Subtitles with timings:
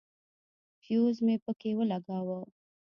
[0.81, 2.39] فيوز مې پکښې ولګاوه.